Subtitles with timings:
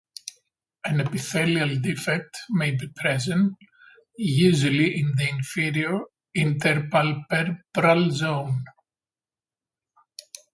[0.83, 3.53] An epithelial defect may be present,
[4.17, 5.99] usually in the inferior
[6.35, 8.63] interpalpebral zone.